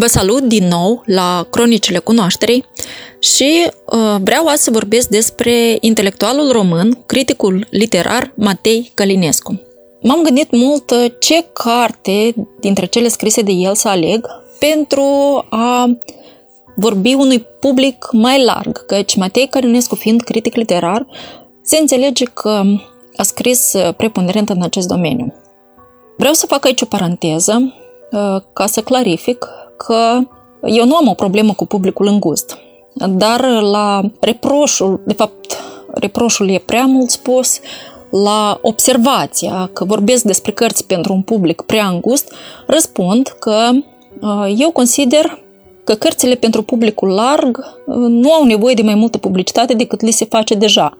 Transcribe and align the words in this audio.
Vă 0.00 0.06
salut 0.06 0.42
din 0.42 0.68
nou 0.68 1.02
la 1.06 1.46
Cronicile 1.50 1.98
Cunoașterii 1.98 2.64
și 3.18 3.70
uh, 3.84 4.16
vreau 4.22 4.46
azi 4.46 4.62
să 4.62 4.70
vorbesc 4.70 5.08
despre 5.08 5.76
intelectualul 5.80 6.52
român, 6.52 7.02
criticul 7.06 7.66
literar 7.70 8.32
Matei 8.36 8.90
Călinescu. 8.94 9.60
M-am 10.02 10.22
gândit 10.22 10.50
mult 10.50 10.90
uh, 10.90 11.04
ce 11.18 11.44
carte 11.52 12.34
dintre 12.60 12.86
cele 12.86 13.08
scrise 13.08 13.42
de 13.42 13.52
el 13.52 13.74
să 13.74 13.88
aleg 13.88 14.26
pentru 14.58 15.02
a 15.50 15.98
vorbi 16.76 17.14
unui 17.14 17.46
public 17.60 18.08
mai 18.12 18.44
larg, 18.44 18.86
căci 18.86 19.16
Matei 19.16 19.48
Călinescu 19.48 19.94
fiind 19.94 20.22
critic 20.22 20.54
literar, 20.54 21.06
se 21.62 21.76
înțelege 21.76 22.24
că 22.24 22.62
a 23.16 23.22
scris 23.22 23.72
uh, 23.72 23.94
preponderent 23.94 24.48
în 24.48 24.62
acest 24.62 24.88
domeniu. 24.88 25.34
Vreau 26.16 26.32
să 26.32 26.46
fac 26.46 26.64
aici 26.64 26.82
o 26.82 26.86
paranteză 26.86 27.74
uh, 28.10 28.42
ca 28.52 28.66
să 28.66 28.80
clarific 28.80 29.46
că 29.86 30.18
eu 30.62 30.86
nu 30.86 30.96
am 30.96 31.08
o 31.08 31.14
problemă 31.14 31.52
cu 31.52 31.66
publicul 31.66 32.06
îngust, 32.06 32.58
dar 32.94 33.44
la 33.60 34.00
reproșul, 34.20 35.00
de 35.06 35.12
fapt, 35.12 35.56
reproșul 35.94 36.50
e 36.50 36.62
prea 36.66 36.86
mult 36.86 37.10
spus, 37.10 37.60
la 38.10 38.58
observația 38.62 39.70
că 39.72 39.84
vorbesc 39.84 40.24
despre 40.24 40.52
cărți 40.52 40.86
pentru 40.86 41.12
un 41.12 41.22
public 41.22 41.60
prea 41.60 41.86
îngust, 41.86 42.32
răspund 42.66 43.36
că 43.38 43.70
uh, 44.20 44.54
eu 44.56 44.70
consider 44.70 45.42
că 45.84 45.94
cărțile 45.94 46.34
pentru 46.34 46.62
publicul 46.62 47.08
larg 47.08 47.58
uh, 47.86 47.94
nu 47.94 48.32
au 48.32 48.44
nevoie 48.44 48.74
de 48.74 48.82
mai 48.82 48.94
multă 48.94 49.18
publicitate 49.18 49.74
decât 49.74 50.00
li 50.00 50.10
se 50.10 50.24
face 50.24 50.54
deja. 50.54 50.98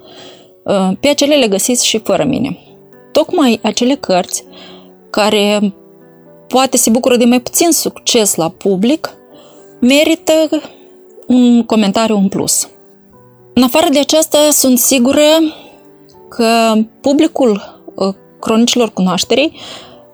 Uh, 0.62 0.90
pe 1.00 1.08
acele 1.08 1.34
le 1.34 1.48
găsiți 1.48 1.86
și 1.86 1.98
fără 1.98 2.24
mine. 2.24 2.58
Tocmai 3.12 3.60
acele 3.62 3.94
cărți 3.94 4.44
care 5.10 5.74
poate 6.48 6.76
se 6.76 6.90
bucură 6.90 7.16
de 7.16 7.24
mai 7.24 7.40
puțin 7.40 7.70
succes 7.70 8.34
la 8.34 8.48
public, 8.48 9.10
merită 9.80 10.32
un 11.26 11.64
comentariu 11.64 12.16
în 12.16 12.28
plus. 12.28 12.68
În 13.54 13.62
afară 13.62 13.86
de 13.92 13.98
aceasta, 13.98 14.38
sunt 14.50 14.78
sigură 14.78 15.26
că 16.28 16.74
publicul 17.00 17.82
uh, 17.94 18.14
cronicilor 18.40 18.92
cunoașterii 18.92 19.52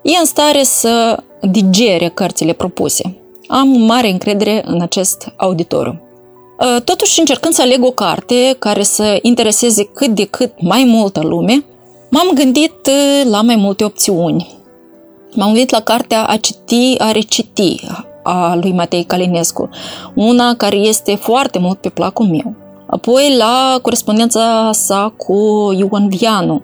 e 0.02 0.18
în 0.18 0.24
stare 0.24 0.62
să 0.62 1.22
digere 1.50 2.08
cărțile 2.08 2.52
propuse. 2.52 3.18
Am 3.46 3.68
mare 3.68 4.10
încredere 4.10 4.62
în 4.66 4.80
acest 4.80 5.32
auditoriu. 5.36 6.00
Uh, 6.58 6.82
totuși, 6.84 7.20
încercând 7.20 7.54
să 7.54 7.62
aleg 7.62 7.84
o 7.84 7.90
carte 7.90 8.56
care 8.58 8.82
să 8.82 9.18
intereseze 9.22 9.84
cât 9.84 10.08
de 10.08 10.24
cât 10.24 10.52
mai 10.60 10.84
multă 10.84 11.20
lume, 11.20 11.64
m-am 12.10 12.30
gândit 12.34 12.86
uh, 12.86 13.30
la 13.30 13.40
mai 13.40 13.56
multe 13.56 13.84
opțiuni. 13.84 14.62
M-am 15.34 15.52
gândit 15.52 15.70
la 15.70 15.80
cartea 15.80 16.26
A 16.26 16.36
citi, 16.36 16.94
a 16.98 17.10
reciti 17.12 17.80
a 18.22 18.54
lui 18.54 18.72
Matei 18.72 19.04
Calinescu, 19.04 19.68
una 20.14 20.54
care 20.56 20.76
este 20.76 21.14
foarte 21.14 21.58
mult 21.58 21.78
pe 21.78 21.88
placul 21.88 22.26
meu. 22.26 22.54
Apoi 22.86 23.34
la 23.36 23.78
corespondența 23.82 24.70
sa 24.72 25.14
cu 25.16 25.34
Ioan 25.76 26.08
Vianu, 26.08 26.62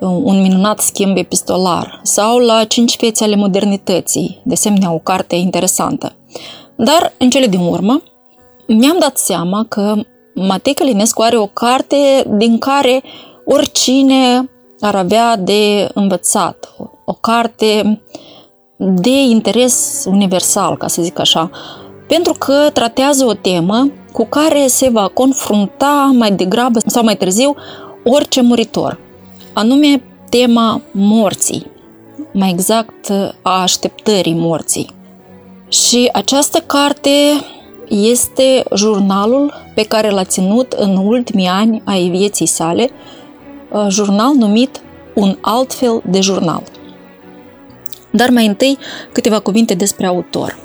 un 0.00 0.40
minunat 0.40 0.80
schimb 0.80 1.16
epistolar, 1.16 2.00
sau 2.02 2.38
la 2.38 2.64
Cinci 2.64 2.96
fețe 2.96 3.24
ale 3.24 3.36
modernității, 3.36 4.40
de 4.44 4.52
asemenea 4.52 4.92
o 4.92 4.98
carte 4.98 5.36
interesantă. 5.36 6.12
Dar, 6.76 7.12
în 7.18 7.30
cele 7.30 7.46
din 7.46 7.60
urmă, 7.60 8.02
mi-am 8.66 8.96
dat 8.98 9.16
seama 9.18 9.64
că 9.68 9.94
Matei 10.34 10.74
Călinescu 10.74 11.22
are 11.22 11.36
o 11.36 11.46
carte 11.46 11.96
din 12.36 12.58
care 12.58 13.02
oricine 13.44 14.50
ar 14.80 14.94
avea 14.94 15.36
de 15.36 15.88
învățat, 15.94 16.74
o 17.04 17.12
carte 17.12 18.00
de 18.76 19.10
interes 19.10 20.04
universal, 20.08 20.76
ca 20.76 20.86
să 20.86 21.02
zic 21.02 21.18
așa, 21.18 21.50
pentru 22.08 22.34
că 22.38 22.70
tratează 22.72 23.24
o 23.24 23.32
temă 23.32 23.90
cu 24.12 24.26
care 24.26 24.66
se 24.66 24.88
va 24.88 25.10
confrunta 25.14 26.10
mai 26.14 26.32
degrabă 26.32 26.78
sau 26.86 27.04
mai 27.04 27.16
târziu 27.16 27.54
orice 28.04 28.42
muritor, 28.42 28.98
anume 29.52 30.02
tema 30.30 30.80
morții, 30.90 31.66
mai 32.32 32.50
exact 32.50 33.12
a 33.42 33.62
așteptării 33.62 34.34
morții. 34.34 34.94
Și 35.68 36.08
această 36.12 36.58
carte 36.58 37.10
este 37.88 38.64
jurnalul 38.74 39.52
pe 39.74 39.82
care 39.82 40.10
l-a 40.10 40.24
ținut 40.24 40.72
în 40.72 40.96
ultimii 40.96 41.46
ani 41.46 41.82
ai 41.84 42.08
vieții 42.08 42.46
sale, 42.46 42.90
jurnal 43.88 44.34
numit 44.34 44.80
Un 45.14 45.38
altfel 45.40 46.02
de 46.10 46.20
jurnal. 46.20 46.62
Dar 48.10 48.30
mai 48.30 48.46
întâi 48.46 48.78
câteva 49.12 49.38
cuvinte 49.38 49.74
despre 49.74 50.06
autor. 50.06 50.58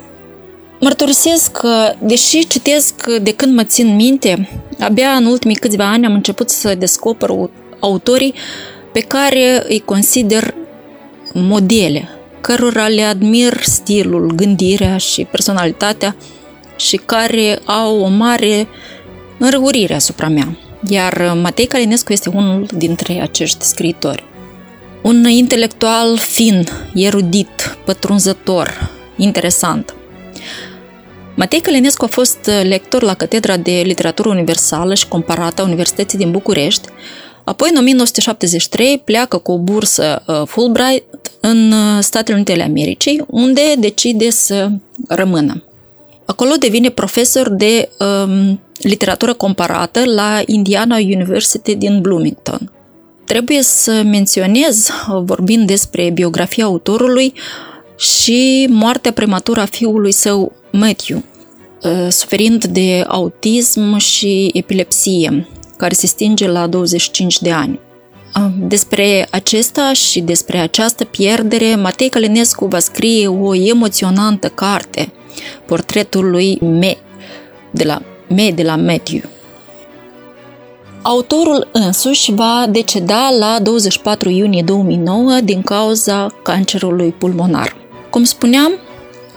Mărturisesc 0.80 1.52
că, 1.52 1.94
deși 1.98 2.46
citesc 2.46 3.06
de 3.22 3.34
când 3.34 3.54
mă 3.54 3.64
țin 3.64 3.94
minte, 3.94 4.48
abia 4.80 5.10
în 5.10 5.24
ultimii 5.24 5.56
câțiva 5.56 5.90
ani 5.90 6.06
am 6.06 6.12
început 6.14 6.50
să 6.50 6.74
descoper 6.74 7.30
autorii 7.80 8.34
pe 8.92 9.00
care 9.00 9.64
îi 9.68 9.82
consider 9.84 10.54
modele, 11.32 12.08
cărora 12.40 12.88
le 12.88 13.02
admir 13.02 13.62
stilul, 13.62 14.32
gândirea 14.34 14.96
și 14.96 15.24
personalitatea 15.24 16.16
și 16.76 16.96
care 16.96 17.58
au 17.64 18.00
o 18.00 18.08
mare 18.08 18.68
înrăurire 19.38 19.94
asupra 19.94 20.28
mea. 20.28 20.56
Iar 20.88 21.38
Matei 21.42 21.66
Calinescu 21.66 22.12
este 22.12 22.28
unul 22.28 22.66
dintre 22.76 23.20
acești 23.20 23.64
scriitori. 23.64 24.24
Un 25.02 25.28
intelectual 25.28 26.16
fin, 26.16 26.68
erudit, 26.94 27.78
pătrunzător, 27.84 28.90
interesant. 29.16 29.94
Matei 31.34 31.60
Călinescu 31.60 32.04
a 32.04 32.08
fost 32.08 32.50
lector 32.62 33.02
la 33.02 33.14
Catedra 33.14 33.56
de 33.56 33.82
Literatură 33.84 34.28
Universală 34.28 34.94
și 34.94 35.08
Comparată 35.08 35.62
a 35.62 35.64
Universității 35.64 36.18
din 36.18 36.30
București, 36.30 36.88
apoi 37.44 37.68
în 37.72 37.78
1973 37.78 38.98
pleacă 38.98 39.38
cu 39.38 39.52
o 39.52 39.58
bursă 39.58 40.22
uh, 40.26 40.42
Fulbright 40.46 41.30
în 41.40 41.72
uh, 41.72 41.98
Statele 42.00 42.36
Unite 42.36 42.52
ale 42.52 42.62
Americii, 42.62 43.24
unde 43.26 43.60
decide 43.78 44.30
să 44.30 44.70
rămână. 45.08 45.62
Acolo 46.24 46.54
devine 46.58 46.88
profesor 46.88 47.48
de 47.48 47.88
um, 47.98 48.60
literatură 48.76 49.34
comparată 49.34 50.04
la 50.04 50.40
Indiana 50.46 50.96
University 50.96 51.74
din 51.74 52.00
Bloomington. 52.00 52.72
Trebuie 53.24 53.62
să 53.62 54.02
menționez, 54.04 54.88
vorbind 55.24 55.66
despre 55.66 56.10
biografia 56.10 56.64
autorului, 56.64 57.34
și 58.02 58.66
moartea 58.70 59.12
prematură 59.12 59.60
a 59.60 59.64
fiului 59.64 60.12
său, 60.12 60.52
Matthew, 60.72 61.22
ă, 61.84 62.08
suferind 62.10 62.64
de 62.64 63.04
autism 63.08 63.96
și 63.96 64.50
epilepsie, 64.52 65.48
care 65.76 65.94
se 65.94 66.06
stinge 66.06 66.48
la 66.48 66.66
25 66.66 67.40
de 67.40 67.50
ani. 67.50 67.80
Despre 68.58 69.28
acesta 69.30 69.92
și 69.92 70.20
despre 70.20 70.58
această 70.58 71.04
pierdere, 71.04 71.74
Matei 71.74 72.08
Călinescu 72.08 72.66
va 72.66 72.78
scrie 72.78 73.26
o 73.26 73.54
emoționantă 73.54 74.48
carte, 74.48 75.12
portretul 75.66 76.30
lui 76.30 76.58
Me, 76.60 76.96
de 77.70 77.84
la 77.84 78.02
Me 78.28 78.50
de 78.50 78.62
la 78.62 78.76
Matthew. 78.76 79.20
Autorul 81.02 81.68
însuși 81.72 82.32
va 82.32 82.66
deceda 82.68 83.30
la 83.38 83.58
24 83.62 84.28
iunie 84.28 84.62
2009 84.62 85.32
din 85.44 85.62
cauza 85.62 86.26
cancerului 86.42 87.10
pulmonar. 87.10 87.76
Cum 88.10 88.24
spuneam, 88.24 88.72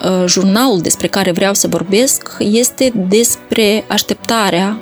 ă, 0.04 0.28
jurnalul 0.28 0.82
despre 0.82 1.08
care 1.08 1.32
vreau 1.32 1.54
să 1.54 1.68
vorbesc 1.68 2.38
este 2.40 2.92
despre 3.10 3.84
așteptarea 3.88 4.80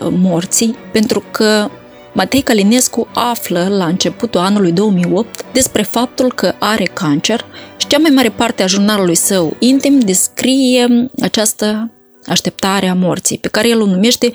ă, 0.00 0.10
morții, 0.10 0.76
pentru 0.92 1.22
că 1.30 1.70
Matei 2.12 2.42
Calinescu 2.42 3.08
află 3.14 3.68
la 3.68 3.86
începutul 3.86 4.40
anului 4.40 4.72
2008 4.72 5.44
despre 5.52 5.82
faptul 5.82 6.32
că 6.32 6.54
are 6.58 6.84
cancer 6.84 7.44
și 7.76 7.86
cea 7.86 7.98
mai 7.98 8.10
mare 8.10 8.28
parte 8.28 8.62
a 8.62 8.66
jurnalului 8.66 9.14
său 9.14 9.56
intim 9.58 9.98
descrie 9.98 11.10
această 11.20 11.90
așteptare 12.26 12.88
a 12.88 12.94
morții, 12.94 13.38
pe 13.38 13.48
care 13.48 13.68
el 13.68 13.80
o 13.80 13.86
numește 13.86 14.32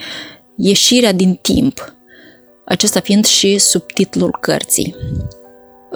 ieșirea 0.55 1.11
din 1.11 1.39
timp, 1.41 1.93
acesta 2.65 2.99
fiind 2.99 3.25
și 3.25 3.57
subtitlul 3.57 4.37
cărții. 4.41 4.95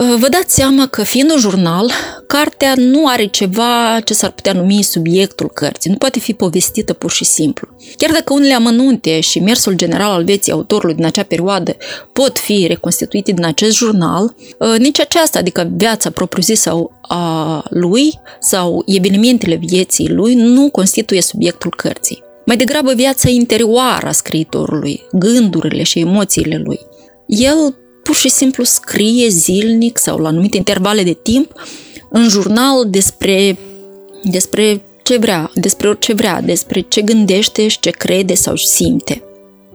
Vă 0.01 0.27
dați 0.29 0.53
seama 0.55 0.87
că, 0.87 1.03
fiind 1.03 1.31
un 1.31 1.37
jurnal, 1.39 1.91
cartea 2.27 2.73
nu 2.77 3.07
are 3.07 3.25
ceva 3.25 3.99
ce 4.03 4.13
s-ar 4.13 4.31
putea 4.31 4.53
numi 4.53 4.83
subiectul 4.83 5.49
cărții, 5.53 5.89
nu 5.89 5.97
poate 5.97 6.19
fi 6.19 6.33
povestită 6.33 6.93
pur 6.93 7.11
și 7.11 7.25
simplu. 7.25 7.67
Chiar 7.97 8.11
dacă 8.11 8.33
unele 8.33 8.53
amănunte 8.53 9.19
și 9.19 9.39
mersul 9.39 9.73
general 9.73 10.11
al 10.11 10.23
vieții 10.23 10.51
autorului 10.51 10.95
din 10.95 11.05
acea 11.05 11.23
perioadă 11.23 11.75
pot 12.13 12.37
fi 12.37 12.65
reconstituite 12.67 13.31
din 13.31 13.45
acest 13.45 13.75
jurnal, 13.75 14.35
nici 14.77 14.99
aceasta, 14.99 15.39
adică 15.39 15.71
viața 15.75 16.09
propriu-zisă 16.09 16.73
a 17.01 17.63
lui 17.69 18.19
sau 18.39 18.83
evenimentele 18.85 19.55
vieții 19.55 20.09
lui, 20.09 20.33
nu 20.33 20.69
constituie 20.69 21.21
subiectul 21.21 21.73
cărții. 21.77 22.23
Mai 22.45 22.57
degrabă 22.57 22.93
viața 22.93 23.29
interioară 23.29 24.07
a 24.07 24.11
scriitorului, 24.11 25.01
gândurile 25.11 25.83
și 25.83 25.99
emoțiile 25.99 26.61
lui. 26.63 26.79
El 27.25 27.75
pur 28.09 28.17
și 28.17 28.29
simplu 28.29 28.63
scrie 28.63 29.27
zilnic 29.27 29.97
sau 29.97 30.17
la 30.17 30.27
anumite 30.27 30.57
intervale 30.57 31.03
de 31.03 31.13
timp 31.13 31.51
în 32.09 32.29
jurnal 32.29 32.89
despre, 32.89 33.57
despre 34.23 34.81
ce 35.03 35.17
vrea, 35.17 35.51
despre 35.53 35.88
orice 35.88 36.13
vrea, 36.13 36.41
despre 36.41 36.79
ce 36.79 37.01
gândește 37.01 37.67
și 37.67 37.79
ce 37.79 37.89
crede 37.89 38.33
sau 38.33 38.56
simte. 38.56 39.23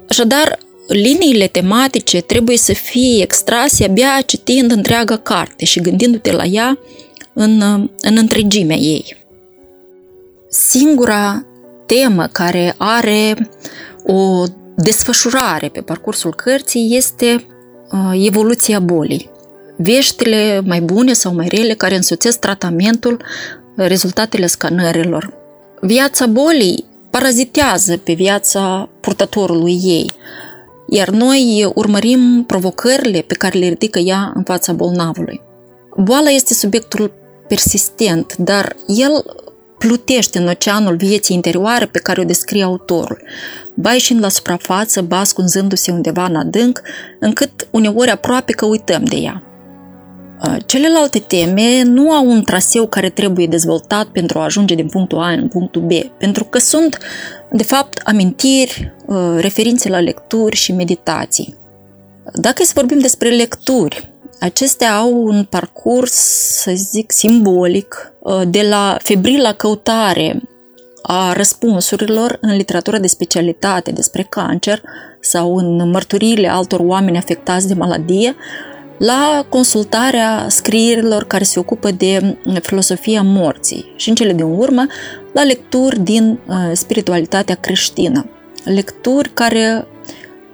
Așadar, 0.09 0.59
liniile 0.89 1.47
tematice 1.47 2.21
trebuie 2.21 2.57
să 2.57 2.73
fie 2.73 3.23
extrase 3.23 3.85
abia 3.85 4.23
citind 4.27 4.71
întreaga 4.71 5.17
carte 5.17 5.65
și 5.65 5.81
gândindu-te 5.81 6.33
la 6.33 6.45
ea 6.45 6.79
în, 7.33 7.61
în 8.01 8.17
întregimea 8.17 8.77
ei. 8.77 9.17
Singura 10.49 11.47
temă 11.87 12.27
care 12.33 12.75
are 12.79 13.51
o 14.07 14.45
desfășurare 14.77 15.69
pe 15.69 15.81
parcursul 15.81 16.35
cărții 16.35 16.97
este 16.97 17.35
uh, 17.35 17.54
evoluția 18.13 18.81
bolii. 18.81 19.31
Veștile 19.77 20.63
mai 20.67 20.81
bune 20.81 21.13
sau 21.13 21.35
mai 21.35 21.49
rele 21.49 21.75
care 21.75 21.97
însoțesc 21.97 22.39
tratamentul, 22.39 23.23
rezultatele 23.77 24.47
scanărilor. 24.47 25.33
Viața 25.81 26.27
bolii 26.27 26.85
parazitează 27.11 27.97
pe 27.97 28.13
viața 28.13 28.89
purtătorului 29.01 29.81
ei, 29.83 30.11
iar 30.89 31.09
noi 31.09 31.71
urmărim 31.75 32.45
provocările 32.47 33.21
pe 33.21 33.35
care 33.35 33.59
le 33.59 33.69
ridică 33.69 33.99
ea 33.99 34.33
în 34.35 34.43
fața 34.43 34.73
bolnavului. 34.73 35.41
Boala 35.97 36.31
este 36.31 36.55
subiectul 36.55 37.13
persistent, 37.49 38.37
dar 38.37 38.77
el 38.87 39.25
plutește 39.87 40.39
în 40.39 40.49
oceanul 40.49 40.97
vieții 40.97 41.35
interioare 41.35 41.87
pe 41.87 41.99
care 41.99 42.21
o 42.21 42.25
descrie 42.25 42.63
autorul, 42.63 43.23
ba 43.75 43.93
ieșind 43.93 44.21
la 44.21 44.29
suprafață, 44.29 45.03
ba 45.03 45.19
ascunzându-se 45.19 45.91
undeva 45.91 46.25
în 46.25 46.37
adânc, 46.37 46.81
încât 47.21 47.69
uneori 47.71 48.11
aproape 48.11 48.53
că 48.53 48.67
uităm 48.67 49.05
de 49.05 49.17
ea. 49.17 49.43
Celelalte 50.67 51.19
teme 51.19 51.83
nu 51.83 52.11
au 52.11 52.27
un 52.27 52.43
traseu 52.43 52.87
care 52.87 53.09
trebuie 53.09 53.47
dezvoltat 53.47 54.07
pentru 54.07 54.39
a 54.39 54.45
ajunge 54.45 54.75
din 54.75 54.89
punctul 54.89 55.19
A 55.19 55.31
în 55.31 55.49
punctul 55.49 55.83
B, 55.83 55.93
pentru 56.19 56.45
că 56.45 56.59
sunt, 56.59 56.99
de 57.53 57.63
fapt, 57.63 58.01
amintiri, 58.05 58.95
referințe 59.37 59.89
la 59.89 60.01
lecturi 60.01 60.57
și 60.57 60.73
meditații. 60.73 61.57
Dacă 62.33 62.65
să 62.65 62.73
vorbim 62.75 62.99
despre 62.99 63.29
lecturi, 63.29 64.15
Acestea 64.45 64.97
au 64.97 65.25
un 65.25 65.45
parcurs, 65.45 66.13
să 66.63 66.73
zic, 66.75 67.13
simbolic, 67.13 68.13
uh, 68.13 68.14
de 68.49 68.63
la 68.69 68.97
febrila 69.03 69.53
căutare 69.53 70.43
a 71.03 71.33
răspunsurilor 71.33 72.39
în 72.41 72.57
literatura 72.57 72.99
de 72.99 73.07
specialitate 73.07 73.91
despre 73.91 74.27
cancer 74.29 74.83
sau 75.21 75.57
în 75.57 75.91
mărturiile 75.91 76.49
altor 76.49 76.81
oameni 76.83 77.17
afectați 77.17 77.69
de 77.69 77.75
maladie, 77.75 78.37
la 78.99 79.47
consultarea 79.49 80.47
scrierilor 80.49 81.25
care 81.25 81.45
se 81.45 81.59
ocupă 81.59 81.91
de 81.91 82.37
filosofia 82.63 83.23
morții 83.23 83.93
și 83.97 84.09
în 84.09 84.15
cele 84.15 84.33
din 84.33 84.45
urmă 84.45 84.87
la 85.33 85.43
lecturi 85.43 86.01
din 86.01 86.39
uh, 86.47 86.57
spiritualitatea 86.73 87.55
creștină. 87.55 88.27
Lecturi 88.65 89.31
care 89.35 89.87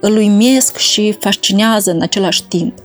îl 0.01 0.17
uimesc 0.17 0.77
și 0.77 1.17
fascinează 1.21 1.91
în 1.91 2.03
același 2.03 2.45
timp 2.45 2.79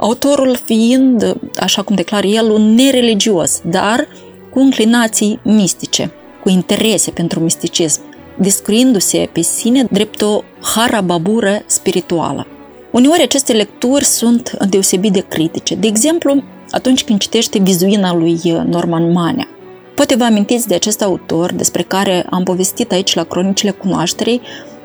autorul 0.00 0.56
fiind, 0.64 1.36
așa 1.56 1.82
cum 1.82 1.96
declară 1.96 2.26
el, 2.26 2.50
un 2.50 2.74
nereligios, 2.74 3.60
dar 3.64 4.08
cu 4.50 4.60
inclinații 4.60 5.40
mistice, 5.42 6.12
cu 6.42 6.48
interese 6.48 7.10
pentru 7.10 7.40
misticism, 7.40 8.00
descriindu-se 8.38 9.28
pe 9.32 9.40
sine 9.40 9.86
drept 9.90 10.22
o 10.22 10.42
harababură 10.60 11.62
spirituală. 11.66 12.46
Uneori 12.90 13.22
aceste 13.22 13.52
lecturi 13.52 14.04
sunt 14.04 14.56
deosebit 14.68 15.12
de 15.12 15.24
critice. 15.28 15.74
De 15.74 15.86
exemplu, 15.86 16.42
atunci 16.70 17.04
când 17.04 17.18
citește 17.18 17.58
vizuina 17.58 18.14
lui 18.14 18.40
Norman 18.66 19.12
Manea. 19.12 19.48
Poate 19.94 20.14
vă 20.14 20.24
amintiți 20.24 20.68
de 20.68 20.74
acest 20.74 21.02
autor 21.02 21.52
despre 21.52 21.82
care 21.82 22.26
am 22.30 22.42
povestit 22.42 22.92
aici 22.92 23.14
la 23.14 23.24
Cronicile 23.24 23.70
Cunoașterii, 23.70 24.40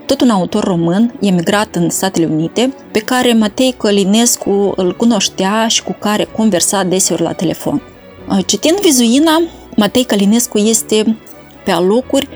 tot 0.05 0.21
un 0.21 0.29
autor 0.29 0.63
român, 0.63 1.13
emigrat 1.21 1.75
în 1.75 1.89
Statele 1.89 2.25
Unite, 2.25 2.73
pe 2.91 2.99
care 2.99 3.33
Matei 3.33 3.75
Călinescu 3.77 4.73
îl 4.75 4.95
cunoștea 4.95 5.67
și 5.67 5.83
cu 5.83 5.95
care 5.99 6.23
conversa 6.23 6.83
deseori 6.83 7.21
la 7.21 7.31
telefon. 7.31 7.81
Uh, 8.29 8.45
citind 8.45 8.79
vizuina, 8.79 9.41
Matei 9.75 10.03
Călinescu 10.03 10.57
este 10.57 11.17
pe 11.65 11.71
alocuri 11.71 12.27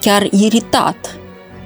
chiar 0.00 0.22
iritat. 0.30 1.18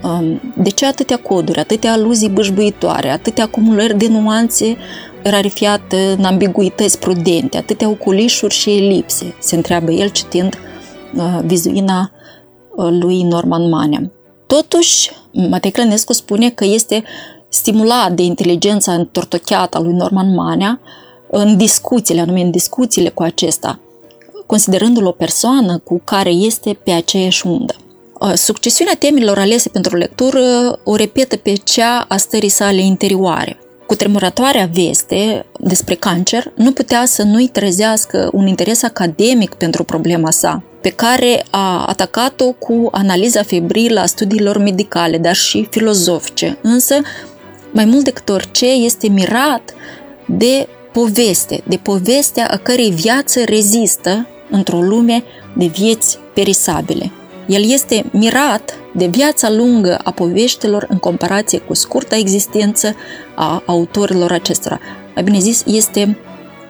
Um, 0.02 0.52
de 0.56 0.70
ce 0.70 0.86
atâtea 0.86 1.16
coduri, 1.16 1.58
atâtea 1.58 1.92
aluzii 1.92 2.28
bâșbuitoare, 2.28 3.08
atâtea 3.08 3.44
acumulări 3.44 3.98
de 3.98 4.08
nuanțe 4.08 4.76
rarifiate 5.22 6.14
în 6.18 6.24
ambiguități 6.24 6.98
prudente, 6.98 7.56
atâtea 7.56 7.88
oculișuri 7.88 8.54
și 8.54 8.70
elipse, 8.70 9.34
se 9.38 9.56
întreabă 9.56 9.90
el 9.90 10.08
citind 10.08 10.54
uh, 11.14 11.38
vizuina 11.44 12.10
uh, 12.76 12.88
lui 12.90 13.22
Norman 13.22 13.68
Manea. 13.68 14.10
Totuși, 14.46 15.10
Matei 15.46 15.70
Clănescu 15.70 16.12
spune 16.12 16.50
că 16.50 16.64
este 16.64 17.04
stimulat 17.48 18.12
de 18.12 18.22
inteligența 18.22 18.92
întortocheată 18.92 19.76
a 19.76 19.80
lui 19.80 19.92
Norman 19.92 20.34
Manea 20.34 20.80
în 21.30 21.56
discuțiile, 21.56 22.20
anume 22.20 22.40
în 22.40 22.50
discuțiile 22.50 23.08
cu 23.08 23.22
acesta, 23.22 23.80
considerându-l 24.46 25.06
o 25.06 25.10
persoană 25.10 25.78
cu 25.78 26.00
care 26.04 26.30
este 26.30 26.78
pe 26.84 26.90
aceeași 26.90 27.46
undă. 27.46 27.74
Uh, 28.20 28.32
succesiunea 28.34 28.94
temelor 28.98 29.38
alese 29.38 29.68
pentru 29.68 29.96
lectură 29.96 30.40
o 30.84 30.96
repetă 30.96 31.36
pe 31.36 31.52
cea 31.52 32.04
a 32.08 32.16
stării 32.16 32.48
sale 32.48 32.80
interioare. 32.80 33.58
Cu 33.88 33.94
tremurătoarea 33.94 34.70
veste 34.72 35.46
despre 35.58 35.94
cancer 35.94 36.52
nu 36.54 36.72
putea 36.72 37.04
să 37.06 37.22
nu-i 37.22 37.48
trezească 37.48 38.30
un 38.32 38.46
interes 38.46 38.82
academic 38.82 39.54
pentru 39.54 39.84
problema 39.84 40.30
sa, 40.30 40.62
pe 40.80 40.88
care 40.88 41.44
a 41.50 41.84
atacat-o 41.86 42.52
cu 42.52 42.88
analiza 42.90 43.42
febrilă 43.42 44.00
a 44.00 44.06
studiilor 44.06 44.58
medicale, 44.58 45.18
dar 45.18 45.34
și 45.34 45.66
filozofice. 45.70 46.58
Însă, 46.62 46.94
mai 47.70 47.84
mult 47.84 48.04
decât 48.04 48.28
orice, 48.28 48.66
este 48.66 49.08
mirat 49.08 49.74
de 50.26 50.68
poveste, 50.92 51.62
de 51.66 51.76
povestea 51.76 52.48
a 52.50 52.56
cărei 52.56 52.90
viață 52.90 53.44
rezistă 53.44 54.26
într-o 54.50 54.80
lume 54.80 55.24
de 55.56 55.66
vieți 55.66 56.18
perisabile. 56.34 57.12
El 57.48 57.70
este 57.70 58.04
mirat 58.12 58.74
de 58.94 59.06
viața 59.06 59.50
lungă 59.50 59.98
a 60.04 60.10
poveștilor 60.10 60.86
în 60.88 60.98
comparație 60.98 61.58
cu 61.58 61.74
scurta 61.74 62.16
existență 62.16 62.94
a 63.34 63.62
autorilor 63.66 64.32
acestora. 64.32 64.80
Mai 65.14 65.24
bine 65.24 65.38
zis, 65.38 65.62
este 65.66 66.18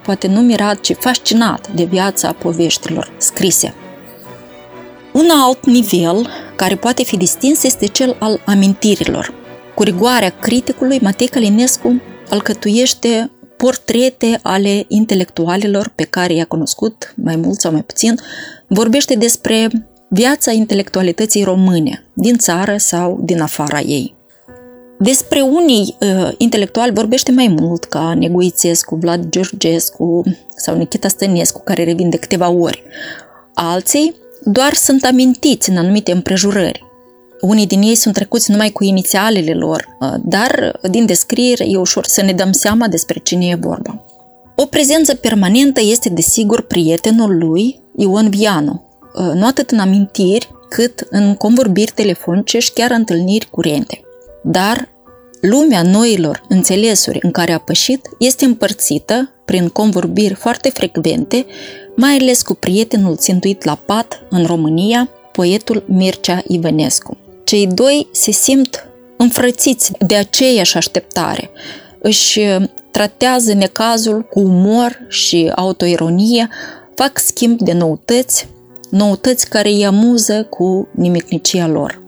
poate 0.02 0.26
nu 0.26 0.40
mirat, 0.40 0.80
ci 0.80 0.92
fascinat 0.98 1.68
de 1.74 1.84
viața 1.84 2.32
poveștilor 2.32 3.12
scrise. 3.16 3.74
Un 5.12 5.28
alt 5.30 5.66
nivel 5.66 6.28
care 6.56 6.74
poate 6.74 7.04
fi 7.04 7.16
distins 7.16 7.62
este 7.62 7.86
cel 7.86 8.16
al 8.18 8.40
amintirilor. 8.46 9.34
Cu 9.74 9.82
rigoarea 9.82 10.30
criticului, 10.30 10.98
Matei 11.02 11.26
Calinescu 11.26 12.02
alcătuiește 12.28 13.30
portrete 13.56 14.40
ale 14.42 14.84
intelectualilor 14.88 15.92
pe 15.94 16.02
care 16.02 16.34
i-a 16.34 16.44
cunoscut, 16.44 17.14
mai 17.16 17.36
mult 17.36 17.60
sau 17.60 17.72
mai 17.72 17.82
puțin, 17.82 18.14
vorbește 18.66 19.14
despre 19.14 19.68
viața 20.08 20.50
intelectualității 20.50 21.42
române, 21.42 22.04
din 22.12 22.36
țară 22.36 22.76
sau 22.76 23.20
din 23.22 23.40
afara 23.40 23.80
ei. 23.80 24.16
Despre 24.98 25.40
unii 25.40 25.96
uh, 26.00 26.30
intelectuali 26.36 26.92
vorbește 26.92 27.32
mai 27.32 27.56
mult, 27.60 27.84
ca 27.84 28.14
Neguițescu, 28.14 28.96
Vlad 28.96 29.28
Georgescu 29.28 30.22
sau 30.56 30.76
Nikita 30.76 31.08
Stănescu, 31.08 31.60
care 31.64 31.84
revin 31.84 32.10
de 32.10 32.16
câteva 32.16 32.50
ori. 32.50 32.82
Alții 33.54 34.14
doar 34.44 34.74
sunt 34.74 35.04
amintiți 35.04 35.70
în 35.70 35.76
anumite 35.76 36.12
împrejurări. 36.12 36.86
Unii 37.40 37.66
din 37.66 37.82
ei 37.82 37.94
sunt 37.94 38.14
trecuți 38.14 38.50
numai 38.50 38.70
cu 38.70 38.84
inițialele 38.84 39.54
lor, 39.54 39.96
uh, 40.00 40.14
dar 40.24 40.78
din 40.90 41.06
descriere 41.06 41.64
e 41.68 41.76
ușor 41.76 42.04
să 42.04 42.22
ne 42.22 42.32
dăm 42.32 42.52
seama 42.52 42.88
despre 42.88 43.20
cine 43.22 43.46
e 43.46 43.54
vorba. 43.54 44.04
O 44.56 44.64
prezență 44.64 45.14
permanentă 45.14 45.80
este 45.80 46.08
desigur 46.08 46.60
prietenul 46.62 47.38
lui, 47.38 47.80
Ion 47.96 48.30
Vianu, 48.30 48.72
uh, 48.72 48.87
nu 49.34 49.46
atât 49.46 49.70
în 49.70 49.78
amintiri, 49.78 50.50
cât 50.68 51.06
în 51.10 51.34
convorbiri 51.34 51.92
telefonice 51.94 52.58
și 52.58 52.72
chiar 52.72 52.90
întâlniri 52.90 53.48
curente. 53.50 54.00
Dar 54.42 54.88
lumea 55.40 55.82
noilor 55.82 56.44
înțelesuri 56.48 57.18
în 57.22 57.30
care 57.30 57.52
a 57.52 57.58
pășit 57.58 58.08
este 58.18 58.44
împărțită 58.44 59.32
prin 59.44 59.68
convorbiri 59.68 60.34
foarte 60.34 60.70
frecvente, 60.70 61.46
mai 61.96 62.16
ales 62.20 62.42
cu 62.42 62.54
prietenul 62.54 63.16
țintuit 63.16 63.64
la 63.64 63.74
pat 63.74 64.22
în 64.30 64.46
România, 64.46 65.08
poetul 65.32 65.84
Mircea 65.86 66.42
Ivănescu. 66.46 67.16
Cei 67.44 67.66
doi 67.66 68.08
se 68.12 68.30
simt 68.30 68.86
înfrățiți 69.16 69.92
de 70.06 70.14
aceeași 70.14 70.76
așteptare. 70.76 71.50
Își 71.98 72.40
tratează 72.90 73.52
necazul 73.52 74.22
cu 74.22 74.40
umor 74.40 75.06
și 75.08 75.52
autoironie, 75.54 76.48
fac 76.94 77.18
schimb 77.18 77.60
de 77.60 77.72
noutăți, 77.72 78.48
noutăți 78.90 79.48
care 79.48 79.68
îi 79.68 79.86
amuză 79.86 80.46
cu 80.50 80.88
nimicnicia 80.90 81.66
lor. 81.66 82.02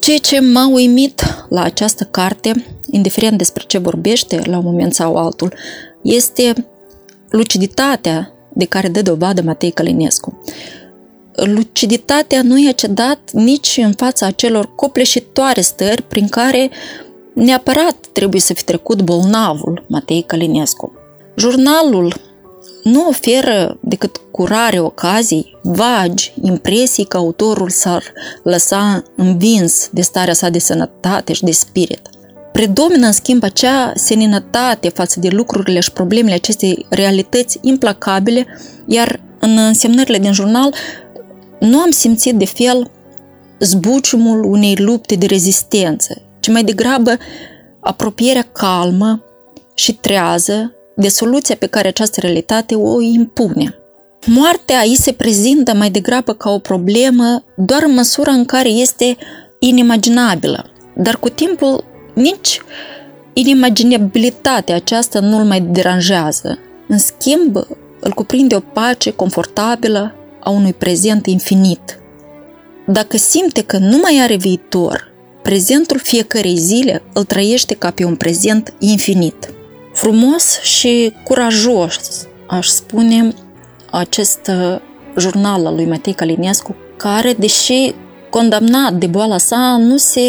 Ceea 0.00 0.18
ce 0.18 0.40
m-a 0.40 0.68
uimit 0.68 1.46
la 1.48 1.62
această 1.62 2.04
carte, 2.04 2.64
indiferent 2.90 3.38
despre 3.38 3.64
ce 3.66 3.78
vorbește 3.78 4.40
la 4.44 4.56
un 4.56 4.64
moment 4.64 4.94
sau 4.94 5.16
altul, 5.16 5.54
este 6.02 6.66
luciditatea 7.30 8.32
de 8.52 8.64
care 8.64 8.88
dă 8.88 9.02
dovadă 9.02 9.42
Matei 9.42 9.70
Călinescu. 9.70 10.40
Luciditatea 11.34 12.42
nu 12.42 12.58
i-a 12.58 12.72
cedat 12.72 13.18
nici 13.32 13.80
în 13.82 13.92
fața 13.92 14.26
acelor 14.26 14.74
copleșitoare 14.74 15.60
stări 15.60 16.02
prin 16.02 16.28
care 16.28 16.70
neapărat 17.32 17.96
trebuie 18.12 18.40
să 18.40 18.54
fi 18.54 18.64
trecut 18.64 19.02
bolnavul 19.02 19.84
Matei 19.88 20.22
Călinescu. 20.22 20.92
Jurnalul 21.36 22.14
nu 22.82 23.06
oferă 23.08 23.78
decât 23.80 24.20
cu 24.30 24.44
rare 24.44 24.80
ocazii, 24.80 25.58
vagi, 25.62 26.32
impresii 26.42 27.04
că 27.04 27.16
autorul 27.16 27.70
s-ar 27.70 28.02
lăsa 28.42 29.02
învins 29.16 29.88
de 29.92 30.00
starea 30.00 30.34
sa 30.34 30.48
de 30.48 30.58
sănătate 30.58 31.32
și 31.32 31.44
de 31.44 31.50
spirit. 31.50 32.00
Predomină, 32.52 33.06
în 33.06 33.12
schimb, 33.12 33.42
acea 33.42 33.92
seninătate 33.94 34.88
față 34.88 35.20
de 35.20 35.28
lucrurile 35.28 35.80
și 35.80 35.92
problemele 35.92 36.34
acestei 36.34 36.86
realități 36.88 37.58
implacabile, 37.62 38.46
iar 38.86 39.20
în 39.40 39.58
însemnările 39.58 40.18
din 40.18 40.32
jurnal 40.32 40.74
nu 41.60 41.78
am 41.78 41.90
simțit 41.90 42.34
de 42.34 42.44
fel 42.44 42.90
zbuciumul 43.58 44.44
unei 44.44 44.76
lupte 44.76 45.14
de 45.14 45.26
rezistență, 45.26 46.22
ci 46.40 46.48
mai 46.48 46.64
degrabă 46.64 47.16
apropierea 47.80 48.48
calmă 48.52 49.24
și 49.74 49.94
trează 49.94 50.74
de 51.00 51.08
soluția 51.08 51.56
pe 51.58 51.66
care 51.66 51.88
această 51.88 52.20
realitate 52.20 52.74
o 52.74 53.00
impune. 53.00 53.74
Moartea 54.26 54.78
aici 54.78 54.96
se 54.96 55.12
prezintă 55.12 55.74
mai 55.74 55.90
degrabă 55.90 56.32
ca 56.32 56.50
o 56.50 56.58
problemă 56.58 57.44
doar 57.56 57.82
în 57.82 57.94
măsura 57.94 58.32
în 58.32 58.44
care 58.44 58.68
este 58.68 59.16
inimaginabilă, 59.58 60.70
dar 60.94 61.16
cu 61.16 61.28
timpul 61.28 61.84
nici 62.14 62.60
inimaginabilitatea 63.32 64.74
aceasta 64.74 65.20
nu 65.20 65.38
îl 65.38 65.44
mai 65.44 65.60
deranjează. 65.60 66.58
În 66.88 66.98
schimb, 66.98 67.56
îl 68.00 68.12
cuprinde 68.12 68.54
o 68.54 68.60
pace 68.60 69.10
confortabilă 69.10 70.14
a 70.40 70.50
unui 70.50 70.72
prezent 70.72 71.26
infinit. 71.26 71.98
Dacă 72.86 73.16
simte 73.16 73.62
că 73.62 73.78
nu 73.78 73.98
mai 73.98 74.18
are 74.22 74.36
viitor, 74.36 75.12
prezentul 75.42 75.98
fiecărei 75.98 76.56
zile 76.56 77.02
îl 77.12 77.24
trăiește 77.24 77.74
ca 77.74 77.90
pe 77.90 78.04
un 78.04 78.16
prezent 78.16 78.74
infinit 78.78 79.54
frumos 80.00 80.60
și 80.60 81.12
curajos, 81.22 82.26
aș 82.46 82.66
spune, 82.66 83.34
acest 83.90 84.50
uh, 84.50 84.80
jurnal 85.18 85.66
al 85.66 85.74
lui 85.74 85.86
Matei 85.86 86.12
Calinescu, 86.12 86.76
care, 86.96 87.32
deși 87.32 87.94
condamnat 88.30 88.92
de 88.92 89.06
boala 89.06 89.38
sa, 89.38 89.76
nu 89.78 89.96
se 89.96 90.20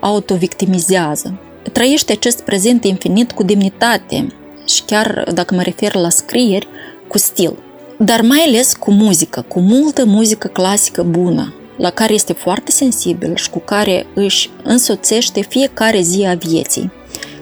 autovictimizează. 0.00 1.40
Trăiește 1.72 2.12
acest 2.12 2.40
prezent 2.40 2.84
infinit 2.84 3.32
cu 3.32 3.42
demnitate 3.42 4.26
și 4.66 4.82
chiar, 4.82 5.30
dacă 5.34 5.54
mă 5.54 5.62
refer 5.62 5.94
la 5.94 6.08
scrieri, 6.08 6.68
cu 7.08 7.18
stil. 7.18 7.58
Dar 7.98 8.20
mai 8.20 8.44
ales 8.46 8.74
cu 8.74 8.90
muzică, 8.90 9.44
cu 9.48 9.60
multă 9.60 10.04
muzică 10.04 10.48
clasică 10.48 11.02
bună, 11.02 11.54
la 11.76 11.90
care 11.90 12.12
este 12.12 12.32
foarte 12.32 12.70
sensibil 12.70 13.36
și 13.36 13.50
cu 13.50 13.58
care 13.58 14.06
își 14.14 14.50
însoțește 14.62 15.40
fiecare 15.40 16.00
zi 16.00 16.24
a 16.24 16.34
vieții 16.34 16.97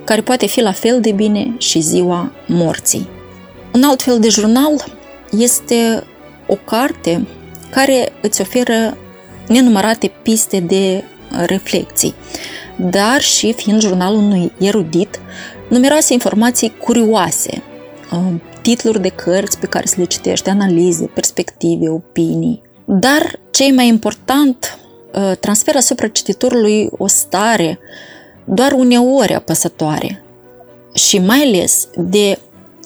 care 0.06 0.20
poate 0.20 0.46
fi 0.46 0.60
la 0.60 0.72
fel 0.72 1.00
de 1.00 1.10
bine 1.10 1.54
și 1.58 1.80
ziua 1.80 2.32
morții. 2.46 3.08
Un 3.72 3.82
alt 3.82 4.02
fel 4.02 4.18
de 4.18 4.28
jurnal 4.28 4.84
este 5.30 6.04
o 6.46 6.54
carte 6.54 7.26
care 7.70 8.12
îți 8.22 8.40
oferă 8.40 8.96
nenumărate 9.48 10.12
piste 10.22 10.60
de 10.60 11.04
reflexii, 11.46 12.14
dar 12.76 13.20
și 13.20 13.52
fiind 13.52 13.80
jurnalul 13.80 14.18
unui 14.18 14.52
erudit, 14.58 15.20
numeroase 15.68 16.12
informații 16.12 16.72
curioase, 16.82 17.62
uh, 18.12 18.34
titluri 18.62 19.00
de 19.00 19.08
cărți 19.08 19.58
pe 19.58 19.66
care 19.66 19.86
să 19.86 19.94
le 19.98 20.04
citești, 20.04 20.48
analize, 20.48 21.10
perspective, 21.14 21.88
opinii. 21.88 22.62
Dar, 22.84 23.38
cei 23.50 23.72
mai 23.72 23.86
important, 23.86 24.78
uh, 25.14 25.36
transferă 25.40 25.78
asupra 25.78 26.08
cititorului 26.08 26.88
o 26.98 27.06
stare 27.06 27.78
doar 28.46 28.72
uneori 28.72 29.34
apăsătoare 29.34 30.22
și 30.94 31.18
mai 31.18 31.38
ales 31.38 31.88
de 31.96 32.38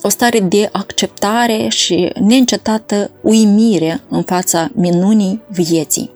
o 0.02 0.09
stare 0.09 0.40
de 0.40 0.69
acceptare 0.73 1.69
și 1.69 2.12
neîncetată 2.21 3.11
uimire 3.21 4.00
în 4.09 4.23
fața 4.23 4.71
minunii 4.75 5.43
vieții. 5.49 6.11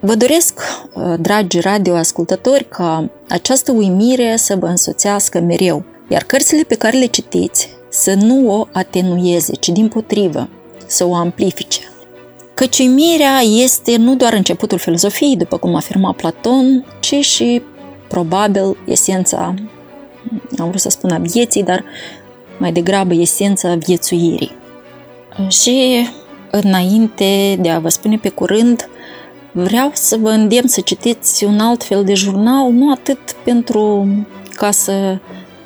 Vă 0.00 0.14
doresc, 0.14 0.60
uh, 0.94 1.14
dragi 1.20 1.60
radioascultători, 1.60 2.68
ca 2.68 3.10
această 3.28 3.72
uimire 3.72 4.36
să 4.36 4.56
vă 4.56 4.66
însoțească 4.66 5.40
mereu, 5.40 5.84
iar 6.08 6.22
cărțile 6.22 6.62
pe 6.62 6.74
care 6.74 6.98
le 6.98 7.06
citiți 7.06 7.68
să 7.90 8.14
nu 8.14 8.50
o 8.58 8.66
atenueze, 8.72 9.52
ci 9.54 9.68
din 9.68 9.88
potrivă, 9.88 10.48
să 10.86 11.04
o 11.04 11.14
amplifice. 11.14 11.80
Căci 12.54 12.78
uimirea 12.78 13.40
este 13.40 13.96
nu 13.96 14.16
doar 14.16 14.32
începutul 14.32 14.78
filozofiei, 14.78 15.36
după 15.36 15.56
cum 15.56 15.74
afirma 15.74 16.12
Platon, 16.12 16.84
ci 17.00 17.14
și 17.14 17.62
probabil 18.08 18.76
esența, 18.86 19.54
am 20.58 20.68
vrut 20.68 20.80
să 20.80 20.88
spun 20.88 21.10
a 21.10 21.18
vieții, 21.18 21.62
dar 21.62 21.84
mai 22.58 22.72
degrabă 22.72 23.14
esența 23.14 23.74
viețuirii. 23.74 24.56
Și 25.48 26.06
înainte 26.50 27.58
de 27.60 27.70
a 27.70 27.78
vă 27.78 27.88
spune 27.88 28.16
pe 28.16 28.28
curând, 28.28 28.88
vreau 29.52 29.90
să 29.92 30.16
vă 30.16 30.28
îndemn 30.28 30.68
să 30.68 30.80
citiți 30.80 31.44
un 31.44 31.58
alt 31.58 31.84
fel 31.84 32.04
de 32.04 32.14
jurnal, 32.14 32.70
nu 32.70 32.92
atât 32.92 33.18
pentru 33.44 34.06
ca 34.54 34.70
să 34.70 35.18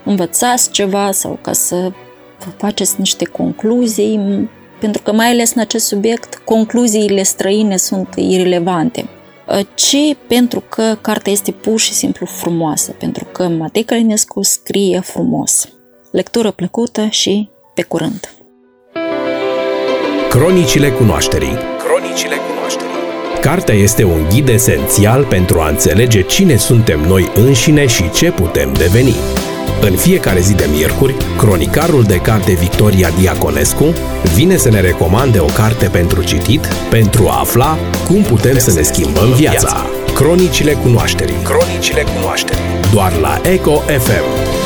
învățați 0.05 0.71
ceva 0.71 1.11
sau 1.13 1.39
ca 1.41 1.53
să 1.53 1.93
vă 2.39 2.51
faceți 2.57 2.95
niște 2.99 3.25
concluzii, 3.25 4.49
pentru 4.81 5.03
că 5.03 5.13
mai 5.13 5.27
ales 5.27 5.55
în 5.55 5.61
acest 5.61 5.87
subiect, 5.87 6.43
concluziile 6.45 7.23
străine 7.23 7.77
sunt 7.77 8.09
irelevante. 8.17 9.09
Uh, 9.49 9.61
ci 9.75 10.17
pentru 10.27 10.63
că 10.69 10.99
cartea 11.01 11.33
este 11.33 11.51
pur 11.51 11.79
și 11.81 11.93
simplu 11.93 12.27
frumoasă, 12.27 12.93
pentru 12.93 13.25
că 13.33 13.49
Matei 13.49 13.85
Călinescu 13.85 14.43
scrie 14.43 15.01
frumos. 15.01 15.69
Lectură 16.11 16.51
plăcută 16.51 17.07
și 17.11 17.49
pe 17.75 17.83
curând! 17.83 18.33
Cronicile 20.29 20.91
cunoașterii 20.91 21.57
Cronicile 21.87 22.35
cunoașterii 22.49 22.93
Cartea 23.41 23.75
este 23.75 24.05
un 24.05 24.29
ghid 24.29 24.49
esențial 24.49 25.25
pentru 25.25 25.61
a 25.61 25.69
înțelege 25.69 26.23
cine 26.23 26.57
suntem 26.57 27.01
noi 27.01 27.31
înșine 27.35 27.87
și 27.87 28.11
ce 28.11 28.31
putem 28.31 28.73
deveni. 28.73 29.15
În 29.81 29.97
fiecare 29.97 30.41
zi 30.41 30.55
de 30.55 30.69
miercuri, 30.73 31.15
cronicarul 31.37 32.03
de 32.03 32.17
carte 32.17 32.53
Victoria 32.53 33.11
Diaconescu 33.21 33.93
vine 34.35 34.57
să 34.57 34.71
ne 34.71 34.81
recomande 34.81 35.39
o 35.39 35.45
carte 35.45 35.87
pentru 35.87 36.23
citit 36.23 36.67
pentru 36.91 37.29
a 37.29 37.39
afla 37.39 37.79
cum 38.07 38.23
putem 38.23 38.59
să 38.59 38.73
ne 38.73 38.83
schimbăm 38.83 39.33
viața. 39.33 39.87
Cronicile 40.15 40.73
cunoașterii. 40.73 41.43
Cronicile 41.43 42.05
cunoașterii. 42.17 42.63
Doar 42.93 43.13
la 43.17 43.41
Eco 43.51 43.73
FM. 43.77 44.58